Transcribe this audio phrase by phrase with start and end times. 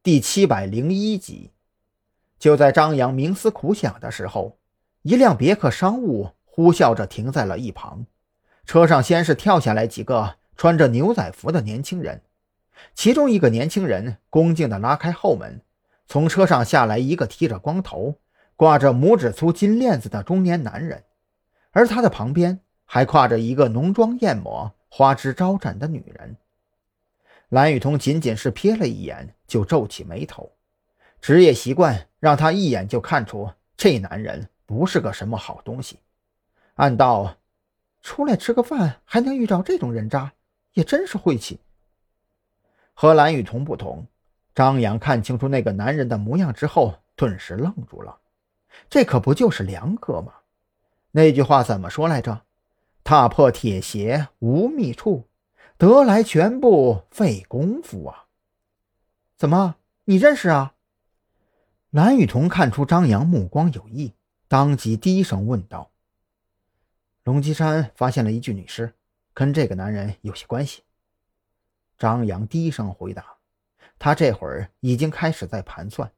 [0.00, 1.50] 第七百零一集。
[2.38, 4.56] 就在张扬冥思苦想的时候，
[5.02, 8.06] 一辆别克商务呼啸着停在了一旁。
[8.64, 12.22] 车上先是跳下来几个穿着牛仔服的年轻人，
[12.94, 15.62] 其中一个年轻人恭敬地拉开后门，
[16.06, 18.14] 从车上下来一个剃着光头、
[18.54, 21.02] 挂着拇指粗金链子的中年男人，
[21.72, 26.36] 而他的旁边还挎着一个浓妆艳抹、花枝招展的女人。
[27.48, 30.52] 蓝雨桐仅仅是瞥了一眼，就皱起眉头。
[31.20, 35.98] 职业习惯让他一眼就看出这男人不是个什么好东西。
[36.74, 37.36] 暗道：
[38.02, 40.32] 出来吃个饭还能遇到这种人渣，
[40.74, 41.60] 也真是晦气。
[42.92, 44.06] 和蓝雨桐不同，
[44.54, 48.18] 张扬看清楚那个男人的模样之后，顿时愣住了。
[48.90, 50.34] 这可不就是梁哥吗？
[51.12, 52.42] 那句话怎么说来着？
[53.02, 55.27] 踏破铁鞋无觅处。
[55.78, 58.24] 得来全不费功夫啊！
[59.36, 60.74] 怎么，你认识啊？
[61.90, 64.12] 蓝雨桐看出张扬目光有异，
[64.48, 65.92] 当即低声问道
[67.22, 68.92] ：“龙脊山发现了一具女尸，
[69.32, 70.82] 跟这个男人有些关系。”
[71.96, 73.24] 张扬低声回答
[74.00, 76.10] ：“他这会儿已经开始在盘算，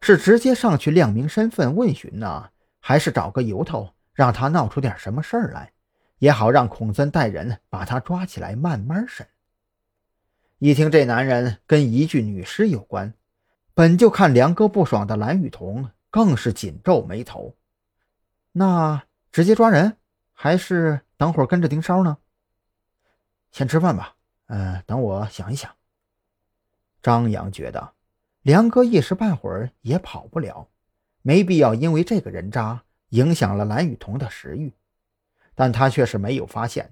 [0.00, 5.72] 是直接上去亮明身份问询呢，还是找个由头让他闹出点什么事儿来？”
[6.20, 9.26] 也好让孔森带人把他抓起来慢慢审。
[10.58, 13.14] 一听这男人跟一具女尸有关，
[13.72, 17.56] 本就看梁哥不爽的蓝雨桐更是紧皱眉头。
[18.52, 19.96] 那直接抓人，
[20.32, 22.18] 还是等会儿跟着盯梢呢？
[23.50, 24.14] 先吃饭吧。
[24.46, 25.74] 嗯，等我想一想。
[27.02, 27.94] 张扬觉得
[28.42, 30.68] 梁哥一时半会儿也跑不了，
[31.22, 34.74] 没必要因为这个人渣影响了蓝雨桐的食欲。
[35.60, 36.90] 但他却是没有发现，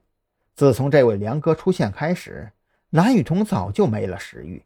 [0.54, 2.52] 自从这位梁哥出现开始，
[2.90, 4.62] 蓝雨桐早就没了食欲。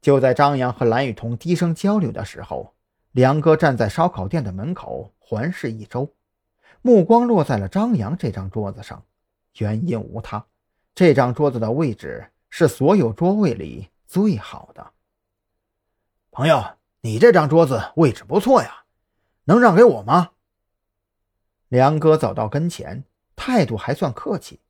[0.00, 2.72] 就在张扬和蓝雨桐低声交流的时候，
[3.10, 6.08] 梁哥站在烧烤店的门口环视一周，
[6.82, 9.02] 目光落在了张扬这张桌子上。
[9.58, 10.46] 原因无他，
[10.94, 14.92] 这张桌子的位置是所有桌位里最好的。
[16.30, 16.64] 朋友，
[17.00, 18.84] 你这张桌子位置不错呀，
[19.46, 20.30] 能让给我吗？
[21.74, 23.02] 梁哥走到跟前，
[23.34, 24.60] 态度还算客气，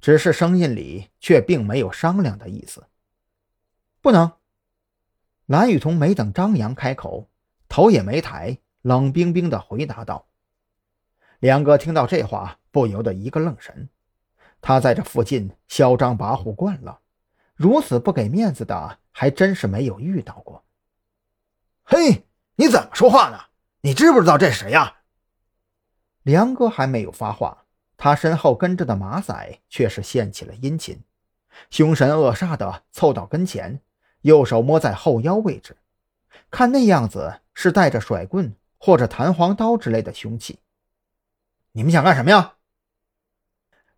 [0.00, 2.86] 只是声音里却并没有商量的意思。
[4.00, 4.32] 不能。
[5.44, 7.28] 蓝雨桐没等张扬开口，
[7.68, 10.28] 头也没抬，冷冰冰的回答道
[11.40, 13.90] ：“梁哥听到这话，不由得一个愣神。
[14.62, 17.00] 他在这附近嚣张跋扈惯了，
[17.54, 20.64] 如此不给面子的，还真是没有遇到过。”
[21.84, 23.38] 嘿，你怎么说话呢？
[23.82, 24.95] 你知不知道这是谁呀？
[26.26, 27.66] 梁哥还没有发话，
[27.96, 31.00] 他身后跟着的马仔却是献起了殷勤，
[31.70, 33.80] 凶神恶煞的凑到跟前，
[34.22, 35.76] 右手摸在后腰位置，
[36.50, 40.58] 看那样子是带着甩棍或者弹簧刀之类的凶器。
[41.70, 42.54] 你们想干什么呀？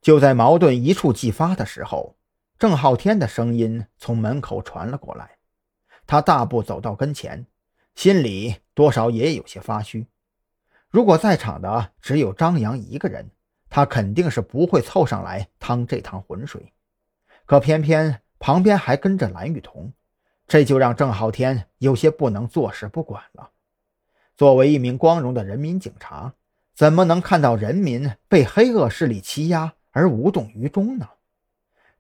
[0.02, 2.14] 就在矛盾一触即发的时候，
[2.58, 5.38] 郑浩天的声音从门口传了过来，
[6.06, 7.46] 他大步走到跟前，
[7.94, 10.06] 心里多少也有些发虚。
[10.90, 13.30] 如果在场的只有张扬一个人，
[13.68, 16.72] 他肯定是不会凑上来趟这趟浑水。
[17.44, 19.92] 可偏偏旁边还跟着蓝雨桐，
[20.46, 23.50] 这就让郑浩天有些不能坐视不管了。
[24.34, 26.32] 作为一名光荣的人民警察，
[26.74, 31.06] 怎么能看到人民被黑恶势力欺压而无动于衷呢？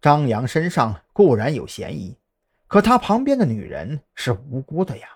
[0.00, 2.16] 张扬身上固然有嫌疑，
[2.66, 5.08] 可他旁边的女人是无辜的呀。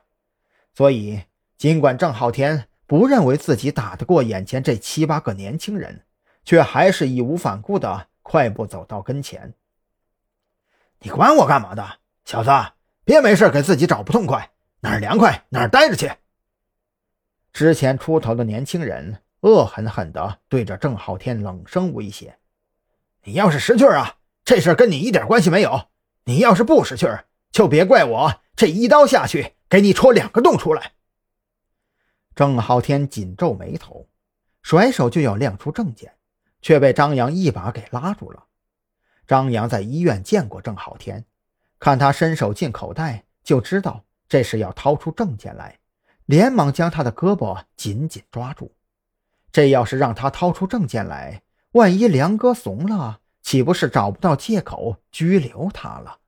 [0.75, 1.22] 所以，
[1.56, 2.69] 尽管郑浩天。
[2.92, 6.04] 不认为自己打得过眼前这七八个年轻人，
[6.44, 9.54] 却还是义无反顾的快步走到跟前。
[10.98, 12.50] 你管我干嘛的，小子！
[13.02, 14.50] 别没事给自己找不痛快，
[14.81, 16.12] 哪儿凉快哪儿待着去。
[17.54, 22.36] 之前出头的年轻人恶狠狠地对着郑浩天冷声威胁
[23.25, 25.88] ：“你要是识趣啊，这事跟你一点关系没有；
[26.25, 27.08] 你要是不识趣，
[27.52, 30.93] 就别怪我这一刀下去给你戳两个洞出来。”
[32.43, 34.09] 郑浩天紧皱眉头，
[34.62, 36.12] 甩手就要亮出证件，
[36.61, 38.47] 却被张扬一把给拉住了。
[39.29, 41.25] 张扬在医院见过郑浩天，
[41.79, 45.79] 看他伸手进口袋，就知道这是要掏出证件来，
[46.27, 48.75] 连忙将他的胳膊紧紧抓住。
[49.53, 51.43] 这要是让他掏出证件来，
[51.75, 56.19] 万一梁哥怂了，岂不是找不到借口拘留他了？